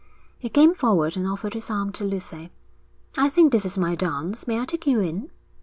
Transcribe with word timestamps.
He 0.39 0.49
came 0.49 0.73
forward 0.73 1.15
and 1.15 1.27
offered 1.27 1.53
his 1.53 1.69
arm 1.69 1.91
to 1.91 2.03
Lucy. 2.03 2.49
'I 3.19 3.29
think 3.29 3.51
this 3.51 3.65
is 3.67 3.77
my 3.77 3.93
dance. 3.93 4.47
May 4.47 4.59
I 4.59 4.65
take 4.65 4.87
you 4.87 4.99
in?' 4.99 5.29